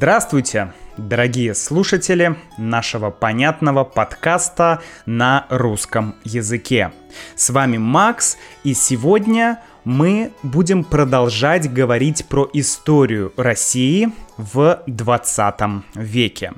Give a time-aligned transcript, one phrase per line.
[0.00, 6.92] Здравствуйте, дорогие слушатели нашего понятного подкаста на русском языке.
[7.34, 15.54] С вами Макс, и сегодня мы будем продолжать говорить про историю России в 20
[15.96, 16.52] веке.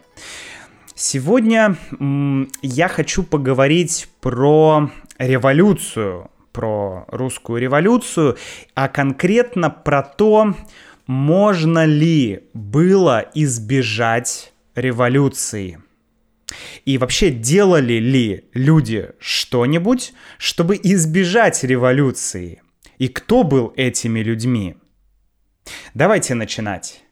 [0.94, 1.76] Сегодня
[2.60, 8.36] я хочу поговорить про революцию, про русскую революцию,
[8.74, 10.54] а конкретно про то,
[11.10, 15.80] можно ли было избежать революции.
[16.84, 22.62] И вообще, делали ли люди что-нибудь, чтобы избежать революции?
[22.98, 24.76] И кто был этими людьми?
[25.94, 27.02] Давайте начинать.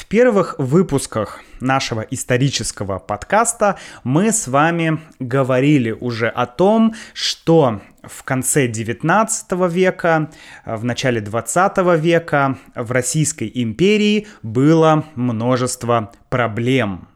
[0.00, 8.22] В первых выпусках нашего исторического подкаста мы с вами говорили уже о том, что в
[8.22, 10.30] конце 19 века,
[10.64, 17.06] в начале 20 века в Российской империи было множество проблем.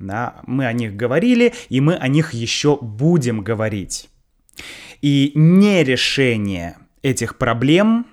[0.00, 4.10] Да, мы о них говорили, и мы о них еще будем говорить.
[5.00, 8.04] И нерешение этих проблем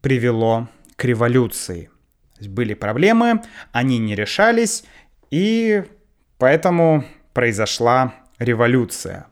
[0.00, 1.90] привело к революции.
[2.48, 4.84] Были проблемы, они не решались,
[5.30, 5.84] и
[6.38, 9.26] поэтому произошла революция.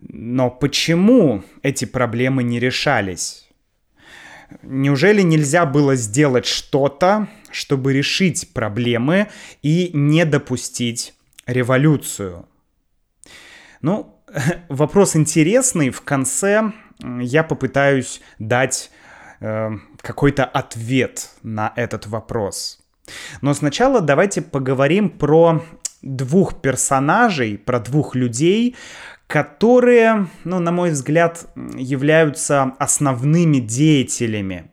[0.00, 3.48] Но почему эти проблемы не решались?
[4.62, 9.28] Неужели нельзя было сделать что-то, чтобы решить проблемы
[9.62, 11.14] и не допустить
[11.46, 12.46] революцию?
[13.80, 14.20] Ну,
[14.68, 15.90] вопрос интересный.
[15.90, 16.72] В конце
[17.20, 18.90] я попытаюсь дать
[20.00, 22.78] какой-то ответ на этот вопрос.
[23.40, 25.62] Но сначала давайте поговорим про
[26.02, 28.76] двух персонажей, про двух людей,
[29.26, 34.70] которые, ну, на мой взгляд, являются основными деятелями.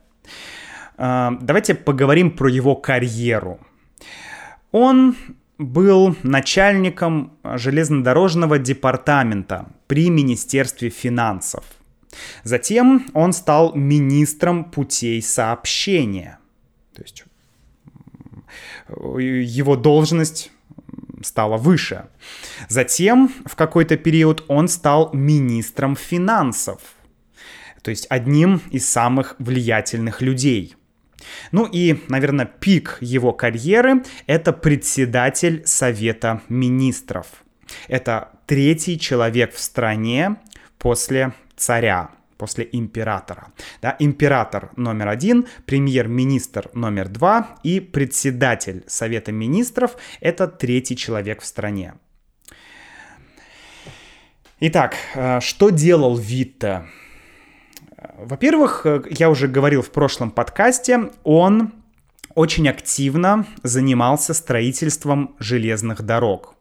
[0.96, 3.60] Давайте поговорим про его карьеру.
[4.72, 5.14] Он
[5.58, 11.66] был начальником железнодорожного департамента при Министерстве финансов.
[12.42, 16.38] Затем он стал министром путей сообщения.
[16.94, 17.24] То есть
[18.88, 20.52] его должность
[21.24, 22.06] стала выше.
[22.68, 26.80] Затем в какой-то период он стал министром финансов.
[27.82, 30.76] То есть одним из самых влиятельных людей–
[31.52, 37.26] ну и, наверное, пик его карьеры— это председатель Совета Министров.
[37.88, 40.36] Это третий человек в стране
[40.78, 43.52] после царя после императора.
[43.82, 51.46] Да, император номер один, премьер-министр номер два и председатель Совета Министров— это третий человек в
[51.46, 51.94] стране.
[54.60, 56.86] Итак, э, что делал Витте?
[58.16, 61.72] Во-первых, э, я уже говорил в прошлом подкасте, он
[62.34, 66.54] очень активно занимался строительством железных дорог.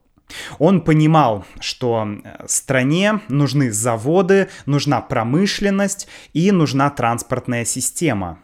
[0.58, 8.38] Он понимал, что э, стране нужны заводы, нужна промышленность и нужна транспортная система,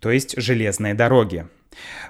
[0.00, 1.46] то есть железные дороги.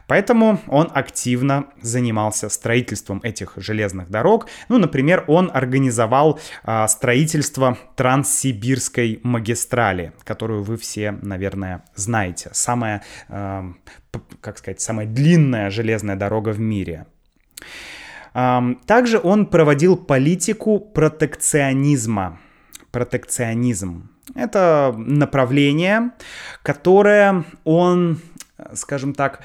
[0.06, 4.48] Поэтому он активно занимался строительством этих железных дорог.
[4.68, 12.50] Ну, например, он организовал а, строительство Транссибирской магистрали, которую вы все, наверное, знаете.
[12.52, 13.72] Самая, а,
[14.40, 17.06] как сказать, самая длинная железная дорога в мире.
[18.34, 22.40] Также он проводил политику протекционизма.
[22.90, 24.10] Протекционизм.
[24.34, 26.10] Это направление,
[26.62, 28.18] которое он
[28.74, 29.40] скажем так,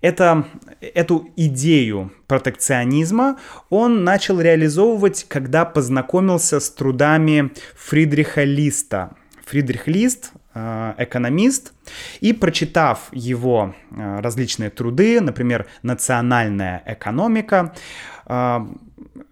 [0.00, 0.44] это,
[0.80, 3.38] эту идею протекционизма
[3.70, 9.12] он начал реализовывать, когда познакомился с трудами Фридриха Листа.
[9.46, 11.72] Фридрих Лист экономист,
[12.20, 17.74] и прочитав его различные труды, например, «Национальная экономика»,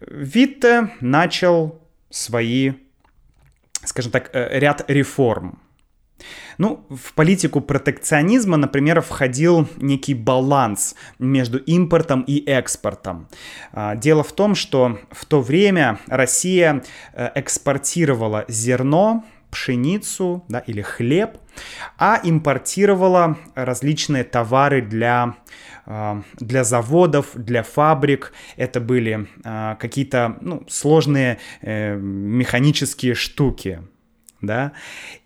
[0.00, 1.81] Витте начал
[2.11, 2.72] свои,
[3.84, 5.61] скажем так, ряд реформ.
[6.58, 13.28] Ну, в политику протекционизма, например, входил некий баланс между импортом и экспортом.
[13.96, 16.82] Дело в том, что в то время Россия
[17.14, 21.38] э, экспортировала зерно, пшеницу да, или хлеб,
[21.99, 25.37] а импортировала различные товары для,
[25.87, 28.32] а, для заводов, для фабрик.
[28.56, 33.81] Это были а, какие-то ну, сложные э, механические штуки
[34.43, 34.73] да,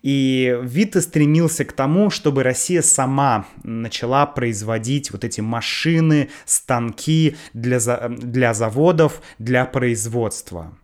[0.01, 7.79] и Вита стремился к тому, чтобы Россия сама начала производить вот эти машины, станки для,
[8.09, 10.77] для заводов, для производства.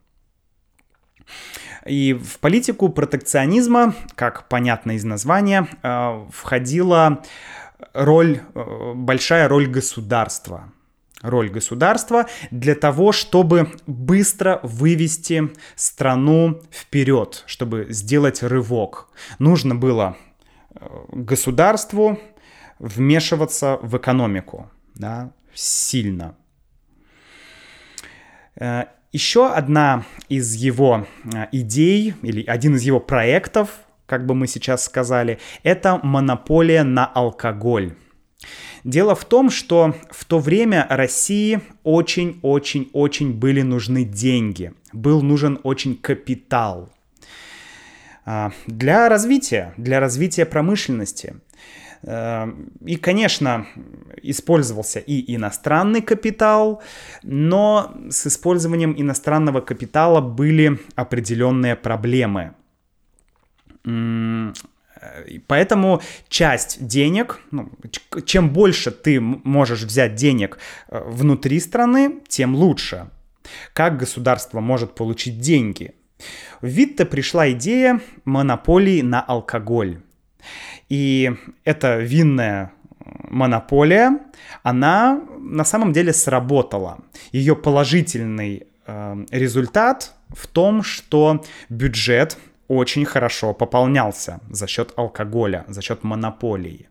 [1.85, 7.23] И в политику протекционизма, как понятно из названия, э, входила
[7.93, 10.71] роль, э, большая роль государства
[11.21, 19.07] роль государства для того, чтобы быстро вывести страну вперед, чтобы сделать рывок.
[19.37, 20.17] Нужно было
[20.73, 22.19] э, государству
[22.79, 26.35] вмешиваться в экономику да, сильно.
[29.11, 34.85] Еще одна из его э, идей или один из его проектов, как бы мы сейчас
[34.85, 37.93] сказали, это монополия на алкоголь.
[38.85, 45.95] Дело в том, что в то время России очень-очень-очень были нужны деньги, был нужен очень
[45.97, 46.89] капитал
[48.25, 51.35] а, для развития, для развития промышленности.
[52.03, 52.49] А,
[52.85, 53.65] и, конечно,
[54.21, 56.81] использовался и иностранный капитал,
[57.23, 62.53] но с использованием иностранного капитала были определенные проблемы.
[65.47, 67.71] Поэтому часть денег, ну,
[68.25, 70.59] чем больше ты можешь взять денег
[70.89, 73.09] э, внутри страны, тем лучше.
[73.73, 75.95] Как государство может получить деньги?
[76.61, 80.01] В Витте пришла идея монополии на алкоголь.
[80.91, 81.31] И
[81.63, 82.73] эта винная
[83.29, 84.19] монополия,
[84.61, 86.97] она на самом деле сработала.
[87.31, 95.81] Ее положительный э, результат в том, что бюджет очень хорошо пополнялся за счет алкоголя, за
[95.81, 96.89] счет монополии.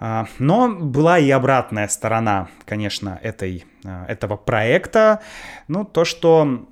[0.00, 5.20] А, но была и обратная сторона, конечно, этой, а, этого проекта.
[5.68, 6.66] Ну, то, что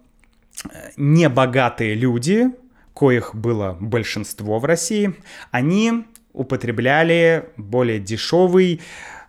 [0.65, 2.51] э, небогатые люди,
[2.95, 5.15] коих было большинство в России,
[5.51, 8.81] они употребляли более дешевый,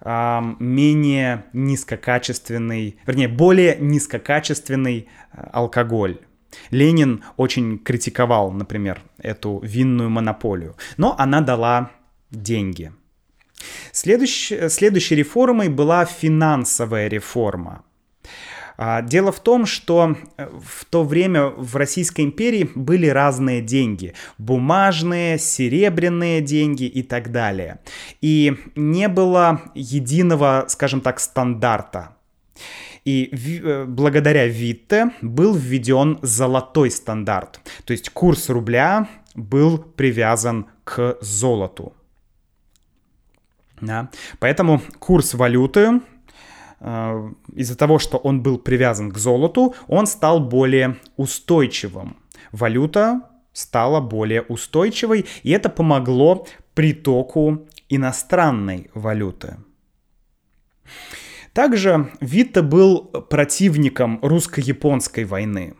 [0.05, 6.19] менее низкокачественный, вернее, более низкокачественный э, алкоголь.
[6.71, 11.91] Ленин очень критиковал, например, эту винную монополию, но она дала
[12.31, 12.91] деньги.
[13.91, 17.83] Следующей, следующей реформой была финансовая реформа.
[18.77, 24.13] А, дело в том, что э, в то время в Российской империи были разные деньги.
[24.37, 27.79] Бумажные, серебряные деньги и так далее.
[28.21, 32.15] И не было единого, скажем так, стандарта.
[33.05, 37.59] И э, благодаря Витте был введен золотой стандарт.
[37.85, 41.93] То есть курс рубля был привязан к золоту.
[43.81, 44.09] Да?
[44.39, 46.01] Поэтому курс валюты
[46.83, 52.17] из-за того, что он был привязан к золоту, он стал более устойчивым.
[52.51, 53.21] Валюта
[53.53, 59.57] стала более устойчивой, и это помогло притоку иностранной валюты.
[61.53, 65.75] Также Витте был противником русско-японской войны.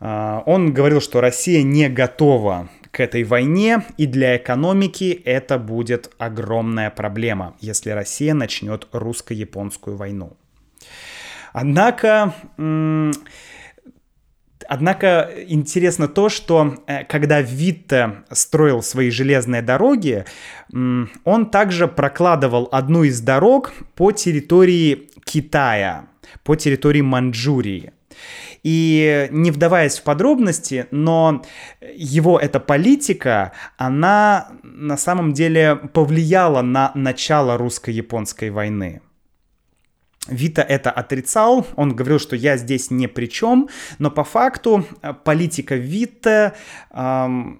[0.00, 6.12] А, он говорил, что Россия не готова к этой войне, и для экономики это будет
[6.18, 10.36] огромная проблема, если Россия начнет русско-японскую войну.
[11.52, 12.34] Однако
[14.68, 20.24] Однако интересно то, что э, когда Витте строил свои железные дороги,
[20.72, 26.06] он также прокладывал одну из дорог по территории Китая,
[26.44, 27.92] по территории Манчжурии.
[28.62, 31.42] И не вдаваясь в подробности, но
[31.94, 39.00] его эта политика, она на самом деле повлияла на начало русско-японской войны.
[40.28, 45.12] Вита это отрицал, он говорил, что я здесь ни при чем, но по факту э,
[45.12, 46.54] политика Вита
[46.92, 47.58] эм,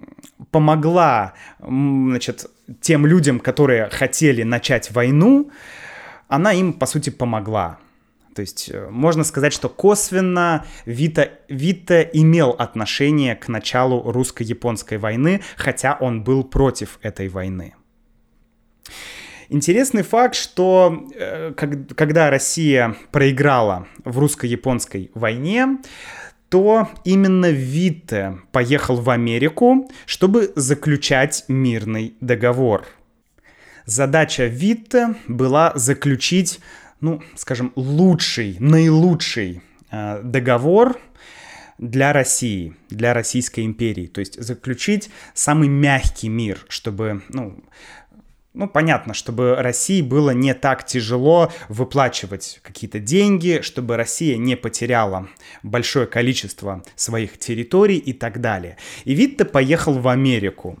[0.49, 5.51] помогла значит, тем людям, которые хотели начать войну,
[6.29, 7.79] она им, по сути, помогла.
[8.35, 15.41] То есть э, можно сказать, что косвенно Вита, Вита имел отношение к началу русско-японской войны,
[15.55, 17.75] хотя он был против этой войны.
[19.49, 25.77] Интересный факт, что э, когда Россия проиграла в русско-японской войне,
[26.49, 32.85] то именно Витте поехал в Америку, чтобы заключать мирный договор.
[33.85, 36.59] Задача Витте была заключить,
[37.03, 40.97] ну, скажем, лучший, наилучший э, договор
[41.77, 44.07] для России, для Российской империи.
[44.07, 47.61] То есть заключить самый мягкий мир, чтобы, ну,
[48.53, 55.27] ну, понятно, чтобы России было не так тяжело выплачивать какие-то деньги, чтобы Россия не потеряла
[55.61, 58.77] большое количество своих территорий и так далее.
[59.03, 60.79] И Витте поехал в Америку.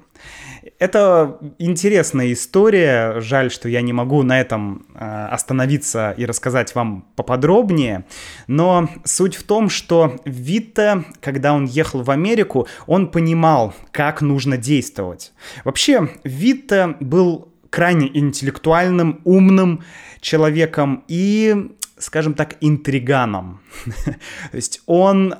[0.83, 3.21] Это интересная история.
[3.21, 8.03] Жаль, что я не могу на этом э, остановиться и рассказать вам поподробнее.
[8.47, 14.57] Но суть в том, что Витте, когда он ехал в Америку, он понимал, как нужно
[14.57, 15.31] действовать.
[15.63, 19.85] Вообще, Витте был крайне интеллектуальным, умным
[20.19, 23.61] человеком и, скажем так, интриганом.
[24.51, 25.35] То есть он,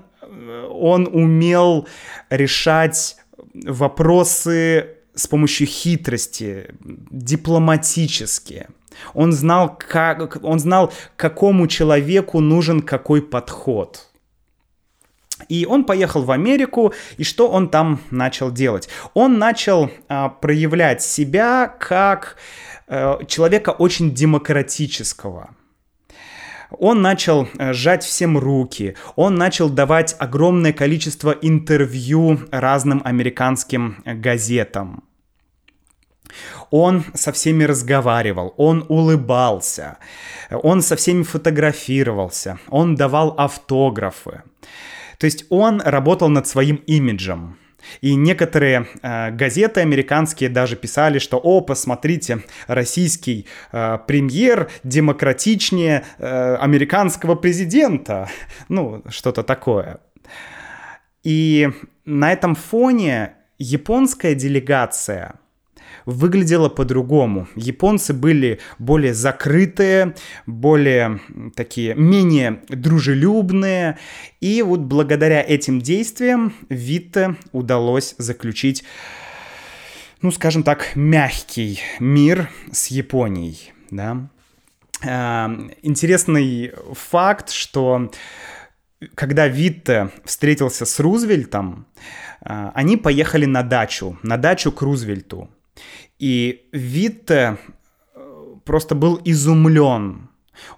[0.69, 1.85] он умел
[2.29, 3.17] решать
[3.53, 8.67] вопросы с помощью хитрости, дипломатически.
[9.13, 14.09] Он знал, как, он знал, какому человеку нужен какой подход.
[15.49, 18.87] И он поехал в Америку, и что он там начал делать?
[19.13, 22.37] Он начал а, проявлять себя как
[22.87, 25.55] а, человека очень демократического.
[26.79, 35.03] Он начал э, сжать всем руки, он начал давать огромное количество интервью разным американским газетам.
[36.71, 39.97] Он со всеми разговаривал, он улыбался,
[40.49, 44.41] он со всеми фотографировался, он давал автографы.
[45.19, 47.57] То есть он работал над своим имиджем.
[48.01, 56.55] И некоторые э, газеты американские даже писали, что «О, посмотрите, российский э, премьер демократичнее э,
[56.55, 58.29] американского президента».
[58.69, 59.99] Ну, что-то такое.
[61.23, 61.69] И
[62.05, 65.35] на этом фоне японская делегация–
[66.05, 67.47] выглядело по-другому.
[67.55, 71.19] Японцы были более закрытые, более
[71.55, 73.97] такие, менее дружелюбные.
[74.41, 78.83] И вот благодаря этим действиям Витте удалось заключить,
[80.21, 84.29] ну, скажем так, мягкий мир с Японией, да.
[85.05, 88.09] А, интересный факт, что
[89.15, 91.87] когда Витте встретился с Рузвельтом,
[92.41, 95.49] а, они поехали на дачу, на дачу к Рузвельту.
[96.19, 97.57] И Витте
[98.15, 100.29] э, просто был изумлен.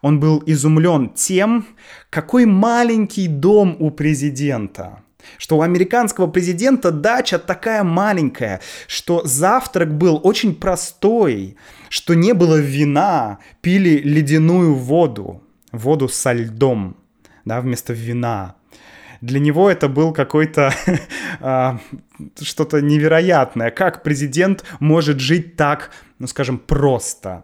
[0.01, 1.67] Он был изумлен тем,
[2.09, 5.03] какой маленький дом у президента.
[5.37, 11.57] Что у американского президента дача такая маленькая, что завтрак был очень простой,
[11.89, 16.95] что не было вина, пили ледяную воду, воду со льдом,
[17.43, 18.55] да, вместо вина.
[19.21, 20.73] Для него это был какой-то
[21.39, 21.79] а,
[22.41, 23.71] что-то невероятное.
[23.71, 27.43] Как президент может жить так, ну скажем, просто?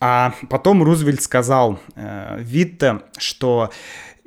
[0.00, 3.70] А потом Рузвельт сказал э, Витте, что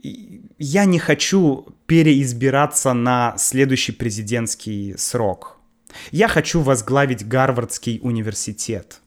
[0.03, 5.57] я не хочу переизбираться на следующий президентский срок.
[6.11, 9.00] Я хочу возглавить Гарвардский университет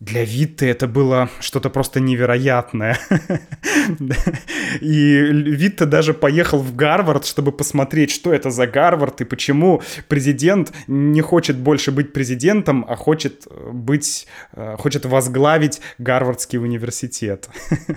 [0.00, 2.98] для Витты это было что-то просто невероятное.
[4.80, 10.72] И Витта даже поехал в Гарвард, чтобы посмотреть, что это за Гарвард и почему президент
[10.86, 17.48] не хочет больше быть президентом, а хочет быть, э, хочет возглавить Гарвардский университет.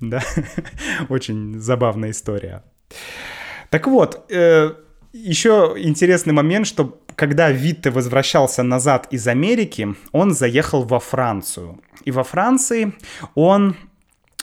[0.00, 0.22] Да,
[1.08, 2.62] очень забавная история.
[3.70, 4.72] Так вот, э,
[5.12, 11.80] еще интересный момент, что когда Витте возвращался назад из Америки, он заехал во Францию.
[12.04, 12.92] И во Франции
[13.34, 13.76] он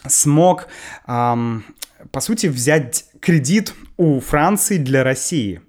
[0.06, 0.68] смог,
[1.08, 1.64] эм,
[2.12, 5.62] по сути, взять кредит у Франции для России.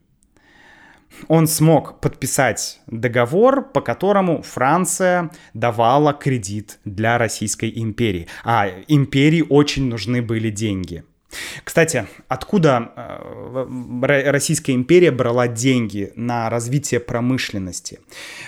[1.28, 8.26] Он смог подписать договор, по которому Франция давала кредит для Российской империи.
[8.42, 11.04] А империи очень нужны были деньги–
[11.64, 18.00] кстати, откуда э, Российская империя брала деньги на развитие промышленности?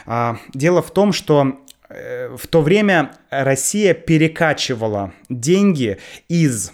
[0.07, 6.73] А, дело в том, что э, в то время Россия перекачивала деньги из,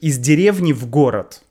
[0.00, 1.42] из деревни в город.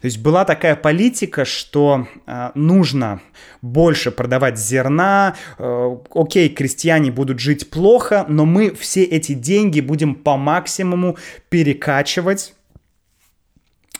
[0.00, 3.20] То есть была такая политика, что э, нужно
[3.60, 10.14] больше продавать зерна, э, окей, крестьяне будут жить плохо, но мы все эти деньги будем
[10.14, 11.18] по максимуму
[11.50, 12.54] перекачивать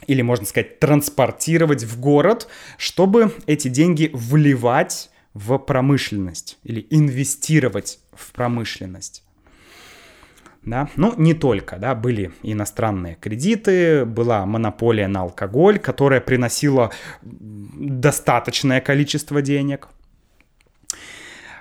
[0.06, 8.32] или, можно сказать, транспортировать в город, чтобы эти деньги вливать в промышленность или инвестировать в
[8.32, 9.22] промышленность.
[10.62, 10.88] Да?
[10.96, 16.90] Ну, не только, да, были иностранные кредиты, была монополия на алкоголь, которая приносила
[17.22, 19.88] достаточное количество денег.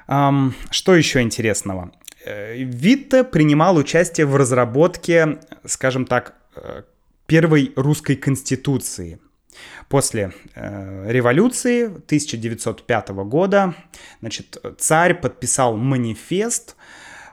[0.06, 1.92] Что еще интересного?
[2.26, 6.84] Э, Витте принимал участие в разработке, скажем так, э,
[7.26, 9.20] первой русской конституции.
[9.88, 13.74] После э, революции 1905 года
[14.20, 16.76] значит, царь подписал манифест,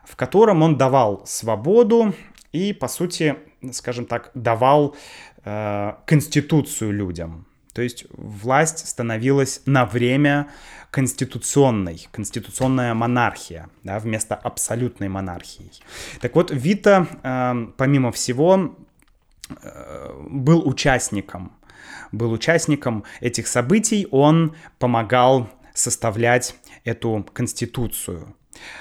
[0.07, 2.15] в котором он давал свободу
[2.53, 3.37] и, по сути,
[3.73, 4.97] скажем так, давал
[5.45, 7.47] э, конституцию людям.
[7.75, 10.49] То есть власть становилась на время
[10.91, 15.71] конституционной, конституционная монархия, да, вместо абсолютной монархии.
[16.23, 18.77] Так вот, Вита, э, помимо всего,
[19.63, 21.53] Э, был участником,
[22.11, 28.35] был участником этих событий, он помогал составлять эту конституцию.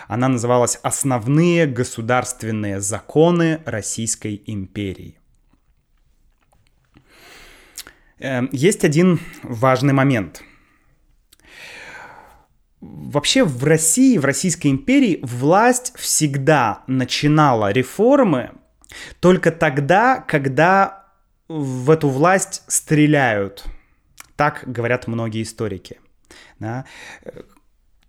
[0.08, 5.20] Она называлась «Основные государственные законы Российской империи».
[8.20, 10.44] Э, есть один важный момент.
[12.82, 18.51] Вообще в России, в Российской империи власть всегда начинала реформы
[19.20, 21.05] только тогда, когда
[21.48, 23.65] в эту власть стреляют.
[24.36, 26.00] Так говорят многие историки.
[26.60, 26.86] Да?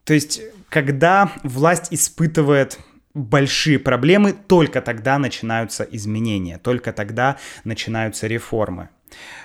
[0.06, 2.78] То есть, когда власть испытывает
[3.12, 8.88] большие проблемы, только тогда начинаются изменения, только тогда начинаются реформы.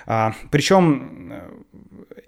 [0.06, 1.50] А, причем э,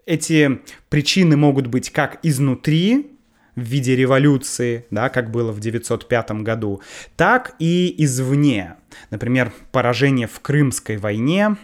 [0.06, 3.10] эти причины могут быть как изнутри,
[3.54, 6.82] в виде революции, да, как было в 905 году,
[7.16, 8.74] так и извне.
[9.10, 11.56] Например, поражение в Крымской войне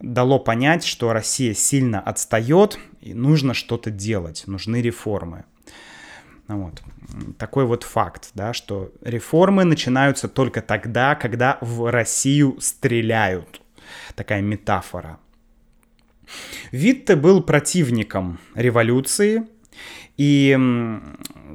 [0.00, 5.44] дало понять, что Россия сильно отстает и нужно что-то делать, нужны реформы.
[6.48, 6.82] Ну вот.
[7.38, 13.60] Такой вот факт, да, что реформы начинаются только тогда, когда в Россию стреляют.
[14.14, 15.18] Такая метафора.
[16.72, 19.46] Витте был противником революции,
[20.18, 20.58] и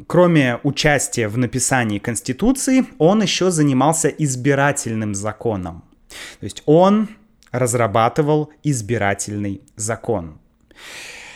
[0.07, 5.83] кроме участия в написании Конституции, он еще занимался избирательным законом.
[6.39, 7.09] То есть он
[7.51, 10.39] разрабатывал избирательный закон.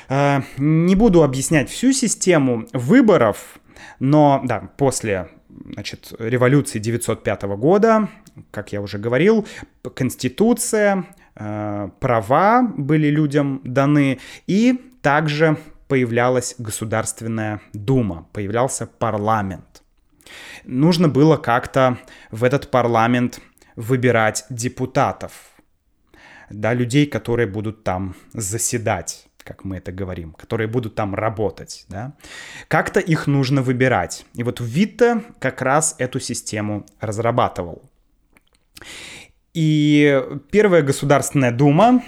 [0.09, 3.59] Э, не буду объяснять всю систему выборов,
[3.99, 8.09] но да, после значит, революции 905 года,
[8.51, 9.47] как я уже говорил,
[9.95, 19.83] Конституция, э, права были людям даны, и также появлялась Государственная Дума, появлялся парламент.
[20.65, 21.97] Нужно было как-то
[22.29, 23.39] в этот парламент
[23.77, 25.31] выбирать депутатов,
[26.49, 32.13] да, людей, которые будут там заседать как мы это говорим, которые будут там работать, да,
[32.67, 34.25] как-то их нужно выбирать.
[34.35, 37.81] И вот Витте как раз эту систему разрабатывал.
[39.53, 42.03] И первая Государственная Дума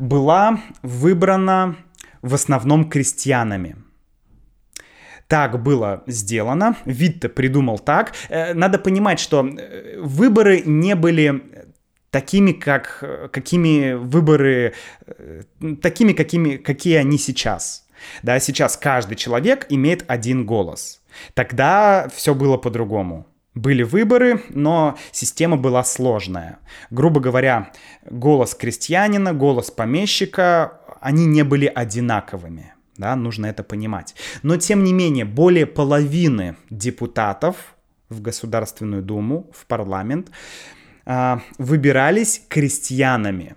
[0.00, 1.76] была выбрана
[2.20, 3.76] в основном крестьянами.
[5.28, 8.12] Так было сделано, Витте придумал так.
[8.28, 11.42] Э, надо понимать, что э, выборы не были
[12.12, 14.74] такими, как, какими выборы,
[15.06, 15.42] э,
[15.80, 17.88] такими, какими, какие они сейчас.
[18.22, 21.00] Да, сейчас каждый человек имеет один голос.
[21.34, 23.26] Тогда все было по-другому.
[23.54, 26.58] Были выборы, но система была сложная.
[26.90, 27.72] Грубо говоря,
[28.08, 32.74] голос крестьянина, голос помещика, они не были одинаковыми.
[32.96, 34.14] Да, нужно это понимать.
[34.42, 37.74] Но, тем не менее, более половины депутатов
[38.10, 40.30] в Государственную Думу, в парламент,
[41.04, 43.56] выбирались крестьянами.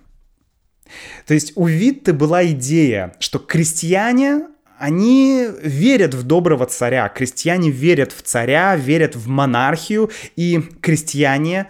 [1.26, 8.12] То есть у Витте была идея, что крестьяне, они верят в доброго царя, крестьяне верят
[8.12, 11.68] в царя, верят в монархию, и крестьяне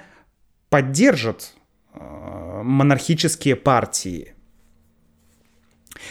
[0.69, 1.53] поддержат
[1.93, 4.33] э, монархические партии.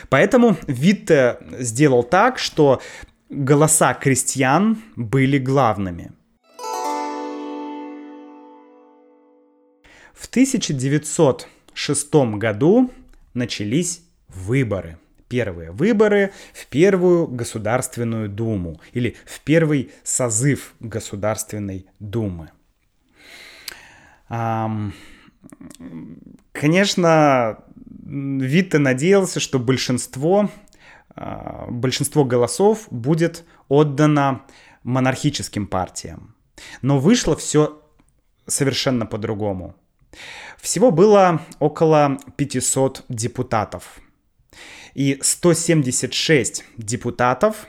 [0.09, 2.81] Поэтому Витте сделал так, что
[3.29, 6.13] голоса крестьян были главными.
[10.15, 12.91] В 1906 году
[13.35, 14.99] начались выборы.
[15.29, 22.51] первые выборы в первую Государственную Думу или в первый созыв Государственной Думы.
[26.53, 30.51] Конечно, Витте надеялся, что большинство,
[31.17, 34.43] а, большинство голосов будет отдано
[34.85, 36.35] монархическим партиям.
[36.83, 37.83] Но вышло все
[38.47, 39.75] совершенно по-другому.
[40.61, 44.01] Всего было около 500 депутатов.
[44.95, 47.67] И 176 депутатов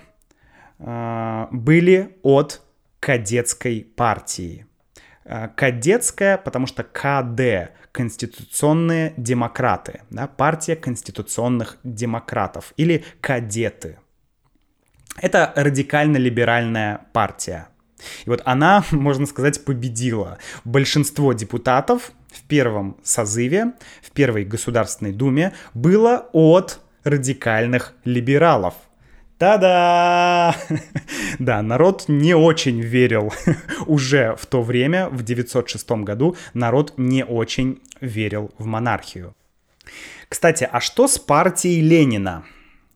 [0.80, 2.62] э, были от
[3.00, 4.66] кадетской партии.
[5.26, 14.00] Э, кадетская, потому что КД— конституционные демократы, да, партия конституционных демократов или кадеты.
[15.18, 17.70] Это радикально-либеральная партия.
[18.26, 20.38] И вот она, можно сказать, победила.
[20.64, 28.74] Большинство депутатов в первом созыве, в первой Государственной Думе было от радикальных либералов.
[29.38, 30.56] Та-да!
[31.40, 33.34] да, народ не очень верил
[33.86, 39.36] уже в то время, в 906 году, народ не очень верил в монархию.
[40.30, 42.46] Кстати, а что с партией Ленина?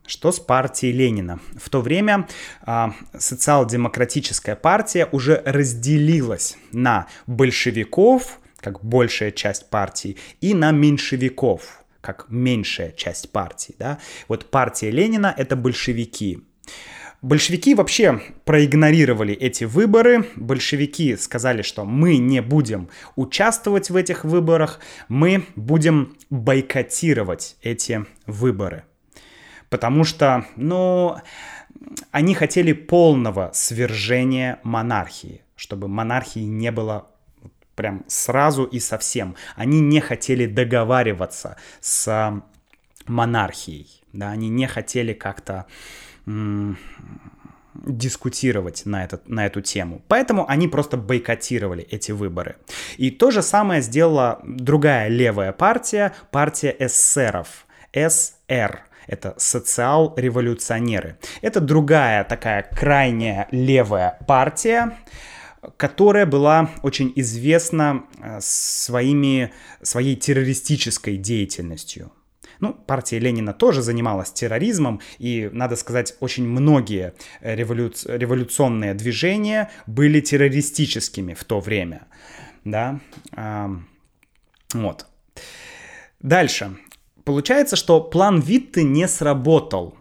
[0.07, 1.39] Что с партией Ленина?
[1.55, 2.27] В то время
[2.61, 12.27] а, социал-демократическая партия уже разделилась на большевиков, как большая часть партии, и на меньшевиков, как
[12.29, 13.75] меньшая часть партии.
[13.79, 13.99] Да?
[14.27, 16.41] Вот партия Ленина— это большевики.
[17.21, 20.25] Большевики вообще проигнорировали эти выборы.
[20.37, 28.85] Большевики сказали, что мы не будем участвовать в этих выборах, мы будем бойкотировать эти выборы
[29.69, 31.17] потому что, ну,
[32.11, 37.07] они хотели полного свержения монархии, чтобы монархии не было
[37.79, 39.37] прям сразу и совсем.
[39.55, 42.43] Они не хотели договариваться с
[43.07, 45.65] монархией, да, они не хотели как-то
[47.73, 50.01] дискутировать на, этот, на эту тему.
[50.09, 52.57] Поэтому они просто бойкотировали эти выборы.
[52.97, 61.17] И то же самое сделала другая левая партия, партия эсеров, СР это социал-революционеры.
[61.41, 64.97] Это другая такая крайняя левая партия,
[65.79, 72.11] которая была очень известна э, своими, своей террористической деятельностью.
[72.59, 77.93] Ну, партия Ленина тоже занималась терроризмом, и, надо сказать, очень многие револю...
[78.05, 82.07] революционные движения были террористическими в то время.
[82.65, 82.99] Да,
[84.73, 85.05] вот.
[86.19, 86.75] Дальше.
[87.23, 89.95] Получается, что план Витте не сработал.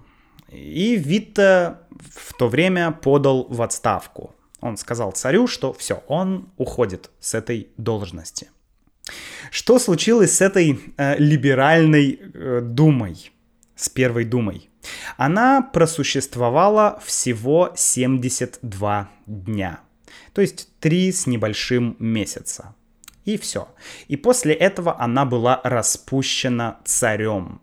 [0.50, 4.34] И Витте в то время подал в отставку.
[4.60, 8.48] Он сказал царю, что все, он уходит с этой должности.
[9.50, 13.30] Что случилось с этой э, либеральной э, думой,
[13.76, 14.68] с первой думой?
[15.16, 19.80] Она просуществовала всего 72 дня,
[20.32, 22.74] то есть 3 с небольшим месяца.
[23.24, 23.68] И все.
[24.08, 27.60] И после этого она была распущена царем.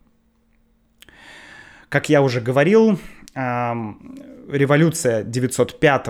[1.89, 2.99] Как я уже говорил,
[3.33, 6.07] революция 905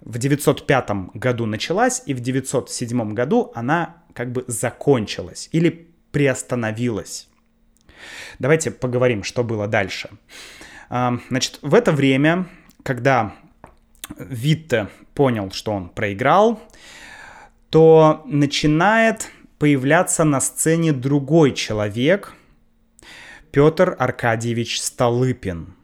[0.00, 7.28] в 905 году началась, и в 907 году она как бы закончилась или приостановилась.
[8.38, 10.10] Давайте поговорим, что было дальше.
[10.88, 12.46] Значит, в это время,
[12.82, 13.34] когда
[14.18, 16.60] Витте понял, что он проиграл,
[17.68, 22.32] то начинает появляться на сцене другой человек,
[23.52, 25.74] Петр Аркадьевич Столыпин,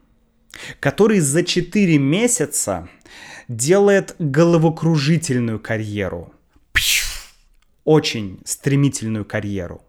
[0.79, 2.89] который за 4 месяца
[3.47, 6.33] делает головокружительную карьеру.
[7.83, 9.81] Очень стремительную карьеру.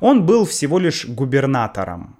[0.00, 2.16] Он был всего лишь губернатором.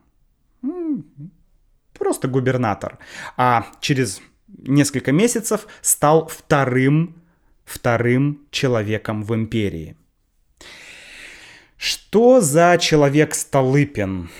[1.99, 2.99] Просто губернатор.
[3.37, 7.23] А через несколько месяцев стал вторым
[7.65, 9.97] вторым человеком в империи.
[11.77, 14.31] Что за человек Столыпин?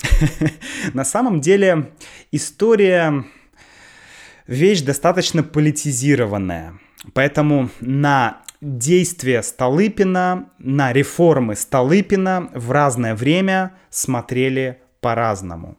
[0.94, 1.92] На самом деле
[2.32, 3.24] история
[4.46, 6.78] вещь достаточно политизированная.
[7.12, 15.76] Поэтому на действия Столыпина, на реформы Столыпина в разное время смотрели по-разному.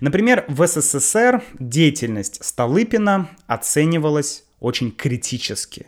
[0.00, 5.86] Например, в СССР деятельность Столыпина оценивалась очень критически.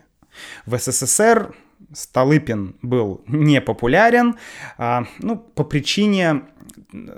[0.67, 1.55] В СССР
[1.93, 4.37] Столыпин был непопулярен,
[4.77, 6.43] а, ну, по причине,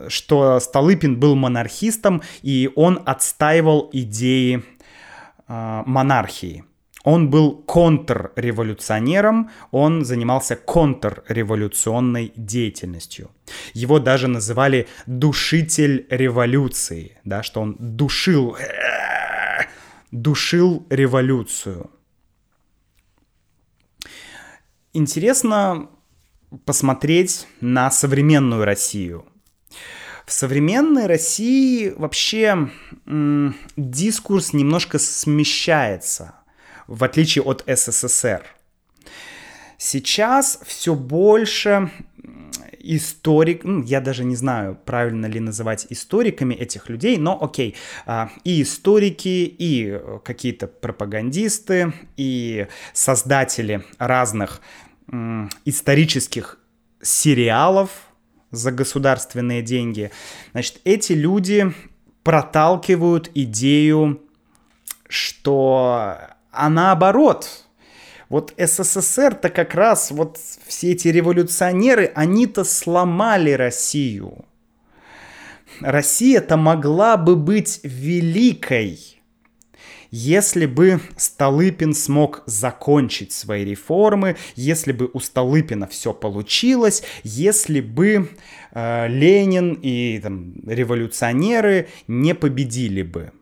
[0.08, 4.64] что Столыпин был монархистом, и он отстаивал идеи
[5.46, 6.64] а, монархии.
[7.02, 13.30] Он был контрреволюционером, он занимался контрреволюционной деятельностью.
[13.72, 18.56] Его даже называли душитель революции, да, что он душил,
[20.10, 21.90] душил революцию.
[24.92, 25.88] Интересно
[26.66, 29.24] посмотреть на современную Россию.
[30.30, 32.70] В современной России вообще
[33.04, 36.36] м, дискурс немножко смещается–
[36.86, 38.44] в отличие от СССР.
[39.76, 41.90] Сейчас все больше
[42.78, 47.74] историк, ну, я даже не знаю, правильно ли называть историками этих людей, но окей,
[48.06, 54.60] а, и историки, и какие-то пропагандисты, и создатели разных
[55.64, 56.60] исторических
[57.02, 58.09] сериалов
[58.50, 60.10] за государственные деньги,
[60.52, 61.72] значит, эти люди
[62.22, 64.20] проталкивают идею,
[65.08, 66.16] что
[66.52, 67.64] а наоборот.
[68.28, 74.44] Вот СССР-то как раз, вот все эти революционеры, они-то сломали Россию.
[75.80, 79.19] Россия-то могла бы быть великой,
[80.10, 88.30] если бы Столыпин смог закончить свои реформы, если бы у Столыпина все получилось, если бы
[88.72, 93.32] э, Ленин и там, революционеры не победили бы.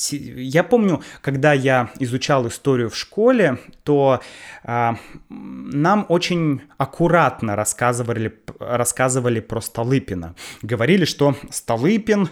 [0.00, 4.20] Я помню, когда я изучал историю в школе, то
[4.64, 4.92] э,
[5.28, 10.34] нам очень аккуратно рассказывали, рассказывали про Столыпина.
[10.62, 12.28] Говорили, что Столыпин,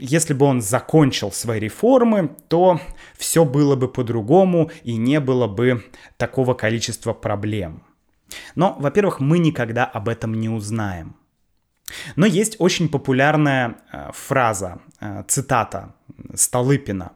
[0.00, 2.80] если бы он закончил свои реформы, то
[3.16, 5.84] все было бы по-другому и не было бы
[6.16, 7.82] такого количества проблем.
[8.54, 11.14] Но, во-первых, мы никогда об этом не узнаем.
[12.16, 15.94] Но есть очень популярная э, фраза, э, цитата
[16.34, 17.12] Столыпина.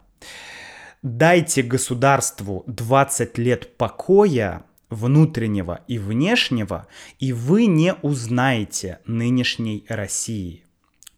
[1.02, 6.86] «Дайте государству 20 лет покоя, внутреннего и внешнего,
[7.18, 10.64] и вы не узнаете нынешней России».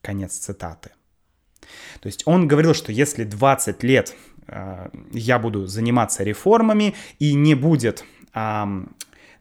[0.01, 0.91] Конец цитаты.
[2.01, 4.15] То есть он говорил, что если 20 лет
[4.47, 8.65] э, я буду заниматься реформами и не будет э,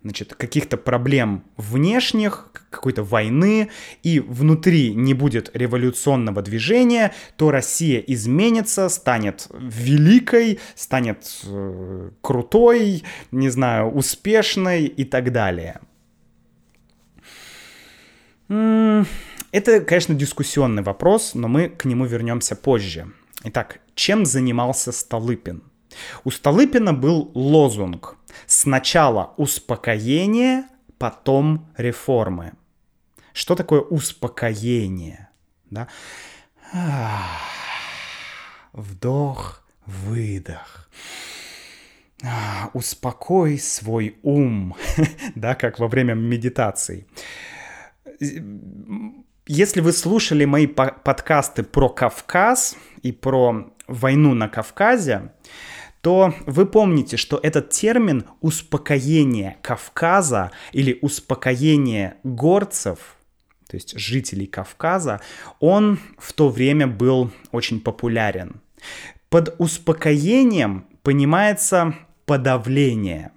[0.03, 3.69] значит, каких-то проблем внешних, какой-то войны,
[4.03, 13.49] и внутри не будет революционного движения, то Россия изменится, станет великой, станет э, крутой, не
[13.49, 15.79] знаю, успешной и так далее.
[18.49, 23.07] Это, конечно, дискуссионный вопрос, но мы к нему вернемся позже.
[23.43, 25.63] Итак, чем занимался Столыпин?
[26.23, 30.65] У Столыпина был лозунг «Сначала успокоение,
[30.97, 32.53] потом реформы».
[33.33, 35.29] Что такое успокоение?
[35.69, 35.87] Да?
[38.73, 40.89] Вдох, выдох.
[42.73, 44.75] Успокой свой ум,
[45.35, 47.05] да, как во время медитации.
[49.45, 55.33] Если вы слушали мои подкасты про Кавказ и про войну на Кавказе,
[56.03, 63.15] то вы помните, что этот термин успокоение Кавказа или успокоение горцев,
[63.69, 65.21] то есть жителей Кавказа,
[65.61, 68.59] он в то время был очень популярен.
[69.29, 73.31] Под успокоением понимается подавление.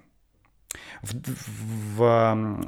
[1.03, 1.15] В,
[1.97, 2.61] в,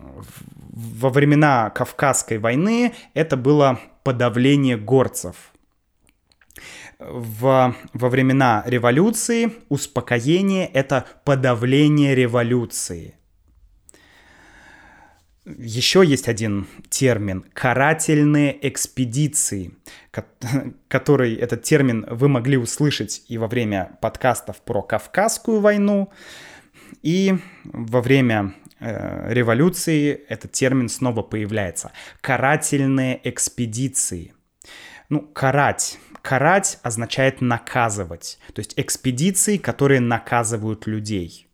[1.01, 5.35] во времена Кавказской войны это было подавление горцев–
[6.99, 13.15] в, во времена революции успокоение— это подавление революции.
[15.47, 19.73] Еще есть один термин— карательные экспедиции,
[20.89, 26.13] который этот термин вы могли услышать и во время подкастов про Кавказскую войну,
[27.03, 31.93] и во время э, революции этот термин снова появляется.
[32.21, 34.35] Карательные экспедиции.
[35.09, 41.49] Ну, карать Карать означает наказывать, то есть экспедиции, которые наказывают людей.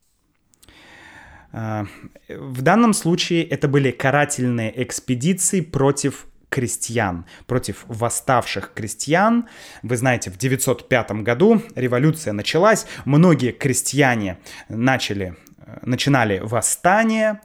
[1.53, 1.87] А,
[2.29, 9.49] в данном случае это были карательные экспедиции против крестьян, против восставших крестьян.
[9.83, 14.39] Вы знаете, в 905 году революция началась, многие крестьяне
[14.69, 15.37] начали,
[15.83, 17.41] начинали восстание,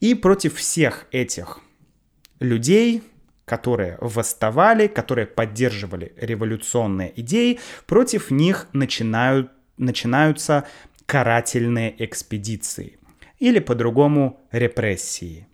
[0.00, 1.60] и против всех этих
[2.40, 3.02] людей,
[3.44, 10.66] которые восставали, которые поддерживали революционные идеи, против них начинают, начинаются
[11.06, 12.98] карательные экспедиции
[13.38, 15.46] или по-другому репрессии.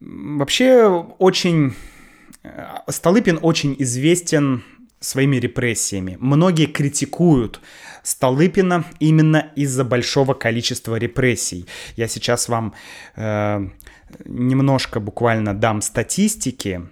[0.00, 0.86] Вообще
[1.18, 1.74] очень
[2.88, 4.62] Столыпин очень известен
[5.04, 6.16] своими репрессиями.
[6.20, 7.60] Многие критикуют
[8.02, 11.66] Столыпина именно из-за большого количества репрессий.
[11.96, 12.74] Я сейчас вам
[13.16, 13.68] э,
[14.26, 16.82] немножко буквально дам статистики.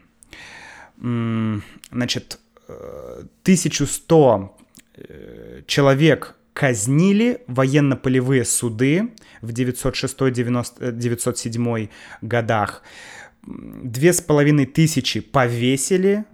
[0.97, 4.57] Значит, 1100
[4.95, 11.89] э, человек казнили военно-полевые суды в 906-907
[12.21, 12.83] годах.
[13.45, 16.27] Две с половиной тысячи повесили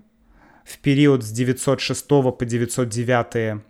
[0.68, 3.62] в период с 906 по 909.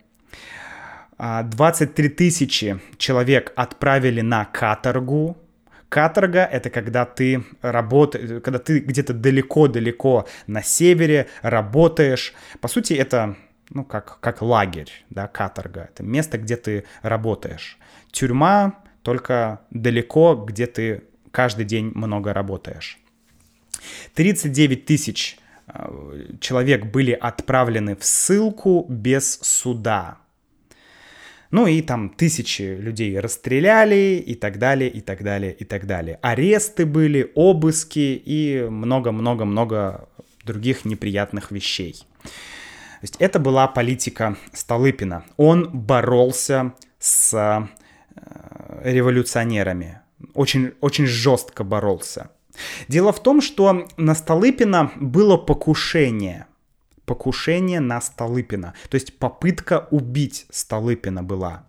[1.17, 5.37] 23 тысячи человек отправили на каторгу.
[5.89, 12.33] Каторга— это когда ты работаешь, когда ты где-то далеко-далеко на севере работаешь.
[12.61, 13.35] По сути, это
[13.71, 15.89] ну, как, как лагерь, да, каторга.
[15.91, 17.77] Это место, где ты работаешь.
[18.11, 22.99] Тюрьма только далеко, где ты каждый день много работаешь.
[24.13, 25.39] 39 тысяч
[26.39, 30.19] человек были отправлены в ссылку без суда.
[31.51, 36.19] Ну и там тысячи людей расстреляли и так далее, и так далее, и так далее.
[36.21, 40.07] Аресты были, обыски и много-много-много
[40.45, 41.93] других неприятных вещей.
[42.23, 45.23] То есть это была политика Столыпина.
[45.37, 47.67] Он боролся с э,
[48.83, 50.01] революционерами.
[50.33, 52.29] Очень, очень жестко боролся.
[52.87, 56.45] Дело в том, что на Столыпина было покушение.
[57.05, 58.73] Покушение на Столыпина.
[58.89, 61.63] То есть попытка убить Столыпина была.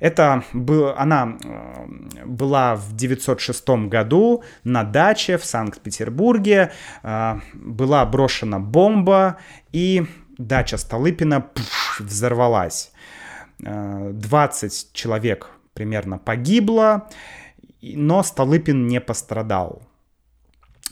[0.00, 6.72] Это был, она э, была в 906 году на даче в Санкт-Петербурге.
[7.02, 9.38] Э, была брошена бомба,
[9.72, 10.06] и
[10.38, 12.92] дача Столыпина пфф, взорвалась.
[13.58, 17.08] 20 э, человек примерно погибло,
[17.80, 19.82] но Столыпин не пострадал.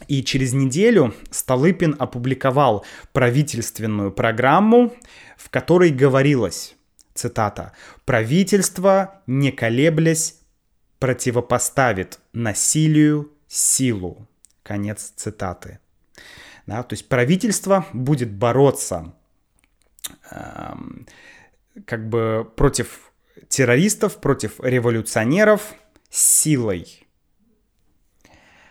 [0.08, 4.92] И через неделю Столыпин опубликовал правительственную программу,
[5.36, 6.76] в которой говорилось,
[7.14, 7.72] цитата,
[8.04, 10.40] «Правительство, не колеблясь,
[10.98, 14.26] противопоставит насилию силу».
[14.62, 15.78] Конец цитаты.
[16.66, 19.14] Да, то есть правительство будет бороться
[20.30, 20.74] э,
[21.84, 23.12] как бы против
[23.48, 25.74] террористов, против революционеров
[26.10, 27.06] силой.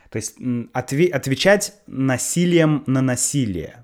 [0.10, 0.38] То есть
[0.74, 3.84] отве- отвечать насилием на насилие.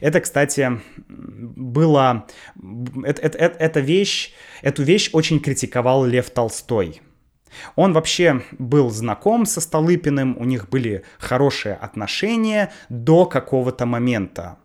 [0.00, 2.26] Это, кстати, было...
[3.04, 7.00] Это, это, это вещь, эту вещь очень критиковал Лев Толстой.
[7.76, 14.58] Он вообще был знаком со Столыпиным, у них были хорошие отношения до какого-то момента.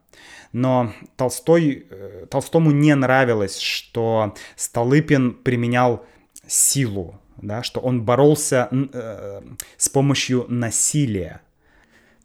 [0.52, 6.06] Но Толстой, э, Толстому не нравилось, что Столыпин применял
[6.46, 9.42] силу, да, что он боролся э,
[9.78, 11.42] с помощью насилия.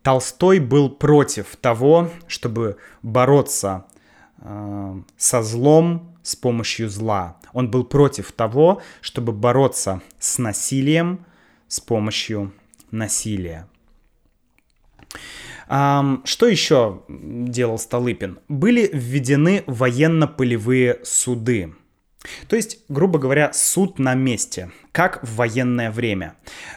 [0.03, 3.87] Толстой был против того, чтобы бороться
[4.39, 7.39] э, со злом с помощью зла.
[7.53, 11.25] Он был против того, чтобы бороться с насилием
[11.69, 12.53] с помощью
[12.91, 13.67] насилия.
[15.67, 18.39] Что еще делал Столыпин?
[18.49, 21.75] Были введены военно-полевые суды.
[22.49, 26.35] То есть, грубо говоря, суд на месте, как в военное время.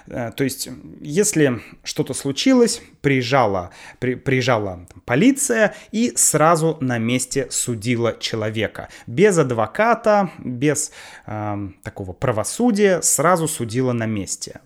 [0.08, 8.16] Э, то есть, если что-то случилось, приезжала, при, приезжала полиция и сразу на месте судила
[8.20, 8.90] человека.
[9.08, 10.92] Без адвоката, без
[11.26, 14.62] э, такого правосудия, сразу судила на месте.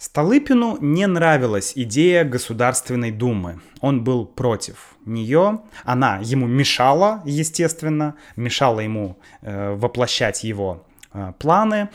[0.00, 3.60] Столыпину не нравилась идея Государственной Думы.
[3.82, 5.60] Он был против нее.
[5.84, 11.90] Она ему мешала, естественно, мешала ему э, воплощать его э, планы.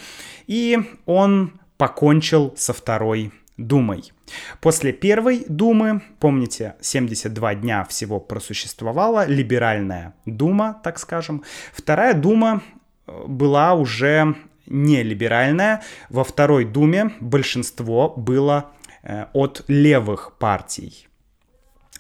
[0.46, 4.14] И он покончил со Второй Думой.
[4.62, 11.44] После Первой Думы, помните, 72 дня всего просуществовала либеральная Дума, так скажем.
[11.74, 12.62] Вторая Дума
[13.08, 14.36] э, была уже
[14.68, 15.82] не либеральная.
[16.10, 18.72] Во второй думе большинство было
[19.04, 21.08] э, от левых партий.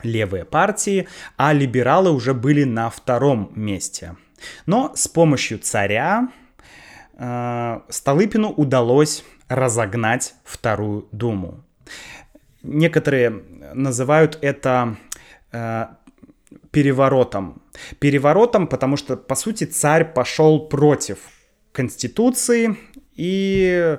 [0.04, 4.15] Левые партии, а либералы уже были на втором месте.
[4.65, 6.30] Но с помощью царя
[7.17, 11.63] э, Столыпину удалось разогнать вторую думу.
[12.63, 13.43] Некоторые
[13.74, 14.97] называют это
[15.51, 15.86] э,
[16.72, 17.61] переворотом.
[17.99, 21.20] Переворотом, потому что, по сути, царь пошел против
[21.76, 22.78] Конституции,
[23.15, 23.97] и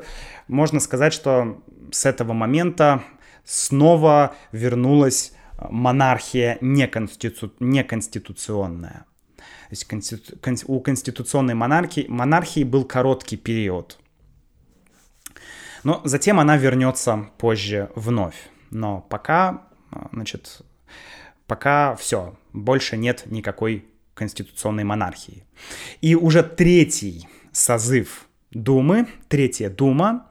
[0.48, 1.62] можно сказать, что
[1.92, 3.02] с этого момента
[3.44, 5.32] снова вернулась
[5.70, 7.52] монархия неконститу...
[7.60, 9.04] неконституционная.
[9.36, 10.36] То есть конститу...
[10.66, 13.98] у конституционной монархии, монархии был короткий период.
[15.84, 18.50] Но затем она вернется позже вновь.
[18.70, 19.68] Но пока,
[20.12, 20.62] значит,
[21.46, 25.44] Пока все, больше нет никакой конституционной монархии.
[26.00, 30.26] И уже третий созыв Думы, третья Дума,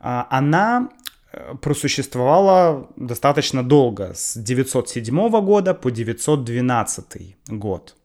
[0.00, 0.88] а, она
[1.32, 7.96] э, просуществовала достаточно долго, с 907 года по 912 год.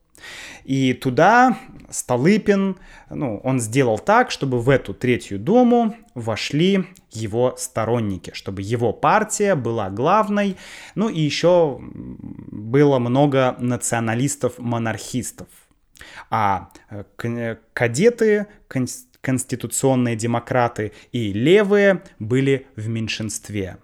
[0.64, 1.58] И туда
[1.90, 2.78] Столыпин,
[3.10, 9.56] ну, он сделал так, чтобы в эту третью думу вошли его сторонники, чтобы его партия
[9.56, 10.56] была главной,
[10.96, 15.48] ну и еще было много националистов-монархистов.
[16.30, 18.48] А э, кадеты,
[19.22, 23.78] конституционные демократы и левые были в меньшинстве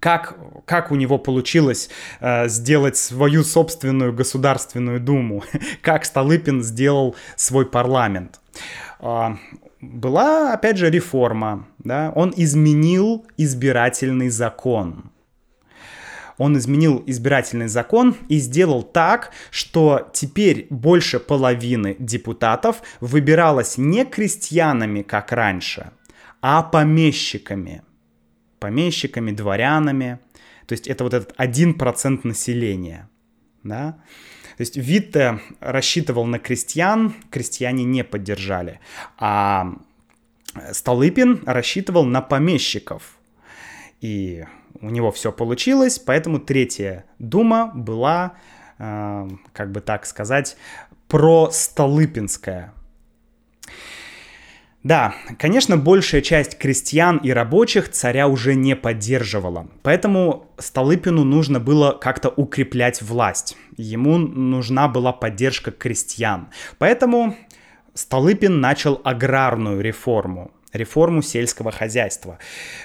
[0.00, 0.36] как,
[0.66, 1.90] как у него получилось
[2.20, 5.44] э, сделать свою собственную Государственную Думу,
[5.82, 8.40] как Столыпин сделал свой парламент.
[9.00, 9.36] Э,
[9.80, 11.66] была, опять же, реформа.
[11.78, 12.12] Да?
[12.14, 15.10] Он изменил избирательный закон.
[16.38, 25.02] Он изменил избирательный закон и сделал так, что теперь больше половины депутатов выбиралось не крестьянами,
[25.02, 25.90] как раньше,
[26.40, 27.82] а помещиками–
[28.64, 30.20] помещиками, дворянами.
[30.66, 33.10] То есть это вот этот 1% населения.
[33.62, 33.98] Да?
[34.56, 38.80] То есть Витте рассчитывал на крестьян, крестьяне не поддержали.
[39.18, 39.74] А
[40.72, 43.18] Столыпин рассчитывал на помещиков.
[44.00, 44.44] И
[44.80, 48.34] у него все получилось, поэтому третья дума была,
[48.78, 50.56] э, как бы так сказать,
[51.08, 52.72] простолыпинская.
[54.84, 61.92] Да, конечно, большая часть крестьян и рабочих царя уже не поддерживала, поэтому Столыпину нужно было
[61.92, 63.56] как-то укреплять власть.
[63.78, 66.48] Ему нужна была поддержка крестьян.
[66.76, 67.34] Поэтому
[67.94, 72.38] Столыпин начал аграрную реформу, реформу сельского хозяйства,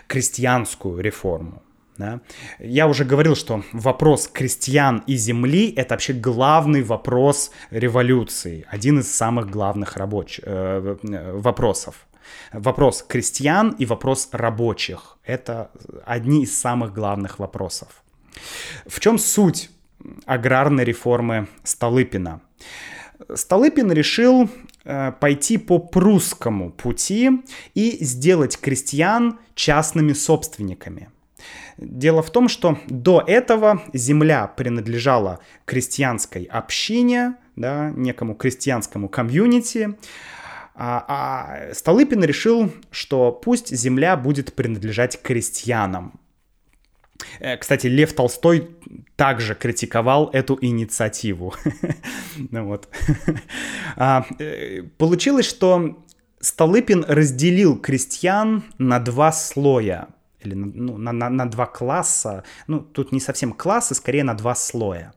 [0.07, 1.61] крестьянскую реформу.
[1.99, 2.21] Да?
[2.59, 9.13] Я уже говорил, что вопрос крестьян и земли— это вообще главный вопрос революции, один из
[9.13, 10.39] самых главных рабоч...
[10.41, 10.97] э,
[11.33, 12.07] вопросов.
[12.53, 15.71] Вопрос крестьян и вопрос рабочих— это
[16.05, 18.01] одни из самых главных вопросов.
[18.87, 19.69] В чем суть
[20.25, 22.39] аграрной реформы Столыпина?
[23.35, 24.49] Столыпин решил
[24.85, 27.29] э, пойти по прусскому пути
[27.75, 31.09] и сделать крестьян частными собственниками—
[31.77, 39.95] Дело в том, что до этого земля принадлежала крестьянской общине, да, некому крестьянскому комьюнити,
[40.75, 46.19] а, а Столыпин решил, что пусть земля будет принадлежать крестьянам.
[47.39, 48.69] Э, кстати, Лев Толстой
[49.15, 51.53] также критиковал эту инициативу.
[52.51, 52.87] ну вот.
[53.97, 56.05] а, э, получилось, что
[56.39, 60.07] Столыпин разделил крестьян на два слоя
[60.41, 64.55] или ну, на, на, на два класса, ну, тут не совсем классы, скорее на два
[64.55, 65.13] слоя.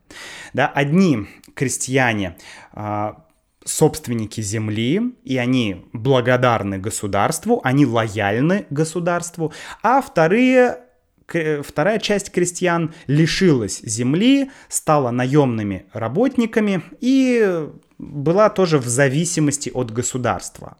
[0.52, 2.36] Да, одни крестьяне,
[2.72, 3.12] э,
[3.64, 9.52] собственники земли, и они благодарны государству, они лояльны государству,
[9.82, 10.78] а вторые
[11.62, 17.68] вторая часть крестьян лишилась земли, стала наемными работниками и
[17.98, 20.76] была тоже в зависимости от государства.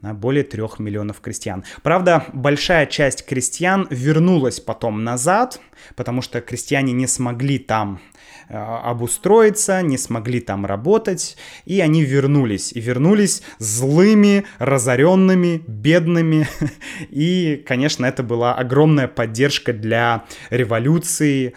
[0.00, 1.64] более трех миллионов крестьян.
[1.82, 5.60] Правда, большая часть крестьян вернулась потом назад,
[5.94, 8.00] потому что крестьяне не смогли там
[8.48, 12.72] э, обустроиться, не смогли там работать, и они вернулись.
[12.72, 16.48] И вернулись злыми, разоренными, бедными.
[17.10, 21.54] И, конечно, это была огромная поддержка для революции,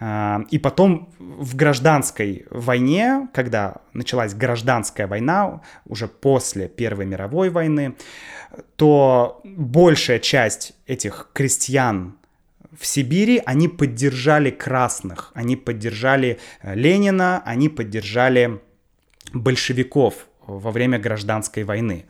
[0.00, 7.94] и потом в гражданской войне, когда началась гражданская война, уже после Первой мировой войны,
[8.76, 12.16] то большая часть этих крестьян
[12.78, 18.60] в Сибири, они поддержали красных, они поддержали э, Ленина, они поддержали
[19.32, 22.06] большевиков во время гражданской войны.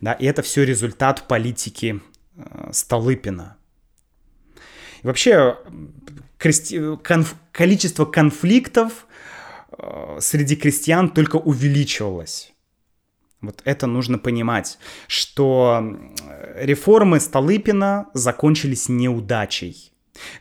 [0.00, 2.00] Да, и это все результат политики
[2.36, 3.56] э, Столыпина.
[5.02, 5.58] И вообще
[7.02, 7.34] конф...
[7.52, 9.06] количество конфликтов
[9.76, 12.54] э, среди крестьян только увеличивалось.
[13.40, 15.96] Вот это нужно понимать, что
[16.56, 19.92] реформы Столыпина закончились неудачей.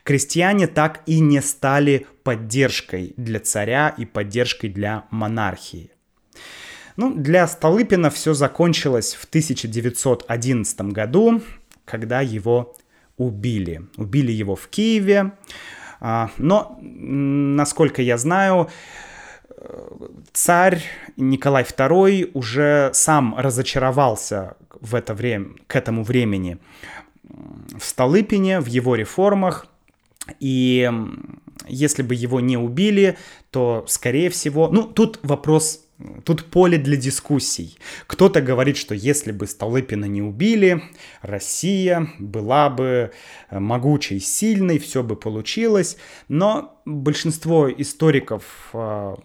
[0.04, 5.92] Крестьяне так и не стали поддержкой для царя и поддержкой для монархии.
[6.96, 11.42] Ну, для Столыпина все закончилось в 1911 году,
[11.86, 12.76] когда его
[13.18, 13.82] убили.
[13.98, 15.32] Убили его в Киеве.
[16.06, 18.70] А, но, насколько я знаю,
[20.34, 20.84] царь
[21.16, 26.58] Николай II уже сам разочаровался в это время, к этому времени
[27.24, 29.66] в Столыпине, в его реформах.
[30.42, 30.92] И
[31.68, 33.18] если бы его не убили,
[33.50, 34.68] то, скорее всего...
[34.68, 35.83] Ну, тут вопрос
[36.26, 37.78] Тут поле для дискуссий.
[38.08, 40.84] Кто-то говорит, что если бы Столыпина не убили,
[41.22, 43.12] Россия была бы
[43.50, 45.98] э, могучей, сильной, все бы получилось.
[46.28, 49.16] Но большинство историков э,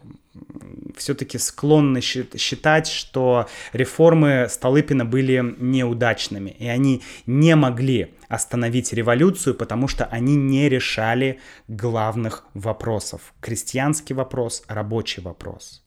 [0.96, 9.88] все-таки склонны считать, что реформы Столыпина были неудачными, и они не могли остановить революцию, потому
[9.88, 13.32] что они не решали главных вопросов.
[13.40, 15.82] Крестьянский вопрос, рабочий вопрос.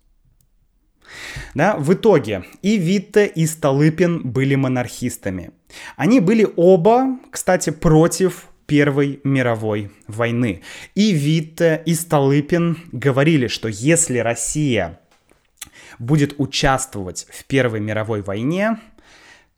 [1.54, 5.52] Да, в итоге и Витте, и Столыпин были монархистами.
[5.96, 10.62] Они были оба, кстати, против Первой мировой войны.
[10.96, 15.00] И Витте, и Столыпин говорили, что если Россия
[16.00, 18.78] будет участвовать в Первой мировой войне,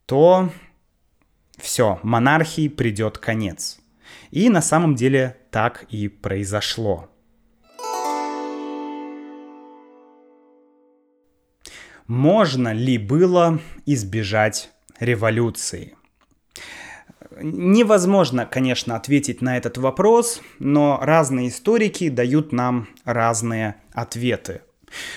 [0.05, 0.51] то
[1.57, 3.79] все, монархии придет конец.
[4.31, 7.12] И на самом деле так и произошло.
[12.07, 15.95] Можно ли было избежать революции?
[17.41, 24.61] Невозможно, конечно, ответить на этот вопрос, но разные историки дают нам разные ответы.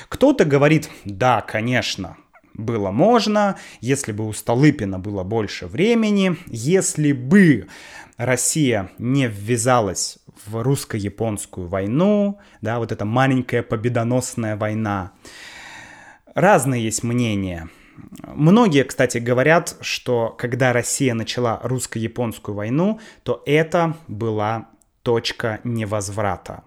[0.09, 2.17] Кто-то говорит, да, конечно,
[2.55, 7.67] было можно, если бы у Столыпина было больше времени, если бы
[8.17, 15.13] Россия не ввязалась в русско-японскую войну, да, вот эта маленькая победоносная война,
[16.37, 17.71] Разные есть мнения.
[18.23, 24.69] Многие, кстати, говорят, что когда Россия начала русско-японскую войну, то это была
[25.03, 26.63] точка невозврата.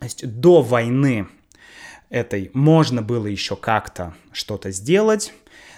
[0.00, 1.28] То есть до войны
[2.12, 5.32] этой можно было еще как-то что-то сделать,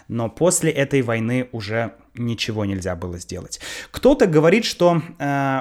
[0.08, 3.60] но после этой войны уже ничего нельзя было сделать.
[3.90, 5.60] Кто-то говорит, что э,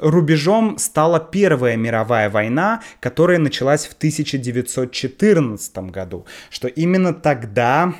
[0.00, 7.94] рубежом стала Первая мировая война, которая началась в 1914 году, что именно тогда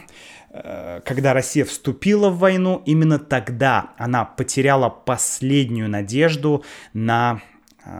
[0.51, 7.41] э, когда Россия вступила в войну, именно тогда она потеряла последнюю надежду на,
[7.85, 7.91] э,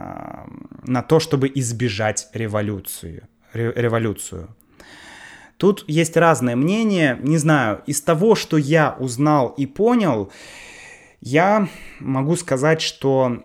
[0.85, 3.27] на то, чтобы избежать революцию.
[3.57, 4.55] Революцию.
[5.57, 7.19] Тут есть разное мнение.
[7.21, 10.31] Не знаю, из того, что я узнал и понял,
[11.19, 11.67] я
[11.99, 13.43] могу сказать, что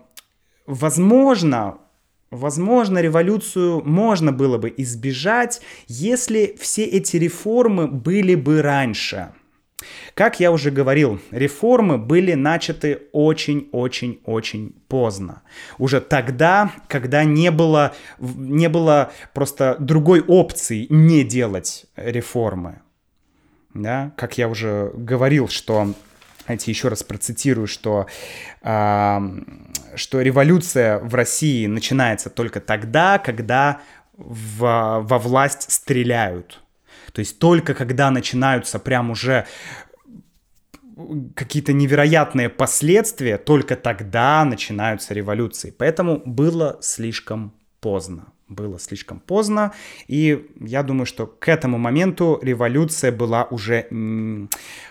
[0.67, 1.79] возможно,
[2.29, 9.33] возможно, революцию можно было бы избежать, если все эти реформы были бы раньше–
[10.13, 15.41] как я уже говорил, реформы были начаты очень-очень-очень поздно.
[15.77, 22.81] Уже тогда, когда не было, не было просто другой опции не делать реформы.
[23.73, 24.11] Да?
[24.17, 25.93] Как я уже говорил, что
[26.45, 28.07] знаете, еще раз процитирую, что,
[28.61, 29.19] э,
[29.95, 33.81] что революция в России начинается только тогда, когда
[34.17, 36.62] в, во власть стреляют.
[37.13, 39.45] То есть только когда начинаются прям уже
[41.35, 45.73] какие-то невероятные последствия, только тогда начинаются революции.
[45.77, 48.27] Поэтому было слишком поздно.
[48.47, 49.73] было слишком поздно,
[50.07, 53.87] и я думаю, что к этому моменту революция была уже,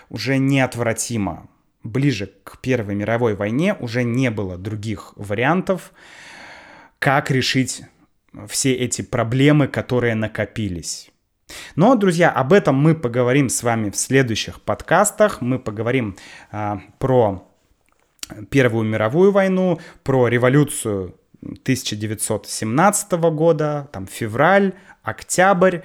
[0.09, 1.47] уже неотвратима.
[1.83, 5.93] Ближе к Первой мировой войне уже не было других вариантов,
[6.99, 7.83] как решить
[8.47, 11.12] все эти проблемы, которые накопились.
[11.75, 15.41] Но, друзья, об этом мы поговорим с вами в следующих подкастах.
[15.41, 16.15] Мы поговорим
[16.51, 17.47] а, про
[18.49, 24.73] Первую мировую войну, про революцию 1917 года, там февраль,
[25.03, 25.81] октябрь.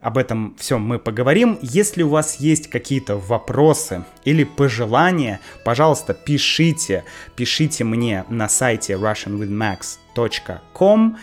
[0.00, 1.58] Об этом всем мы поговорим.
[1.60, 7.04] Если у вас есть какие-то вопросы или пожелания, пожалуйста, пишите.
[7.36, 11.18] Пишите мне на сайте russianwithmax.com.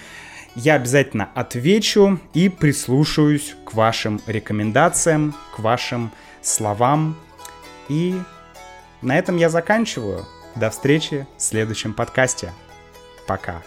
[0.55, 7.17] Я обязательно отвечу и прислушаюсь к вашим рекомендациям, к вашим словам.
[7.87, 8.15] И
[9.01, 10.25] на этом я заканчиваю.
[10.55, 12.51] До встречи в следующем подкасте.
[13.27, 13.61] Пока.